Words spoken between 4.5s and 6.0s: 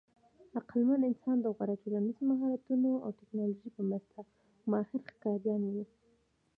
ماهر ښکاریان وو.